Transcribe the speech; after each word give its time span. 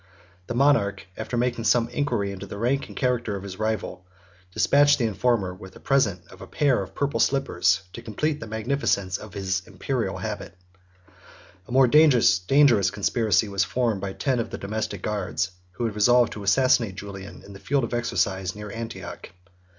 The 0.47 0.55
monarch, 0.55 1.05
after 1.15 1.37
making 1.37 1.65
some 1.65 1.87
inquiry 1.89 2.31
into 2.31 2.47
the 2.47 2.57
rank 2.57 2.87
and 2.87 2.97
character 2.97 3.35
of 3.35 3.43
his 3.43 3.59
rival, 3.59 4.03
despatched 4.51 4.97
the 4.97 5.05
informer 5.05 5.53
with 5.53 5.75
a 5.75 5.79
present 5.79 6.25
of 6.31 6.41
a 6.41 6.47
pair 6.47 6.81
of 6.81 6.95
purple 6.95 7.19
slippers, 7.19 7.83
to 7.93 8.01
complete 8.01 8.39
the 8.39 8.47
magnificence 8.47 9.15
of 9.19 9.35
his 9.35 9.61
Imperial 9.67 10.17
habit. 10.17 10.57
A 11.67 11.71
more 11.71 11.87
dangerous 11.87 12.39
conspiracy 12.89 13.47
was 13.47 13.63
formed 13.63 14.01
by 14.01 14.13
ten 14.13 14.39
of 14.39 14.49
the 14.49 14.57
domestic 14.57 15.03
guards, 15.03 15.51
who 15.73 15.85
had 15.85 15.93
resolved 15.93 16.33
to 16.33 16.41
assassinate 16.41 16.95
Julian 16.95 17.43
in 17.43 17.53
the 17.53 17.59
field 17.59 17.83
of 17.83 17.93
exercise 17.93 18.55
near 18.55 18.71
Antioch. 18.71 19.29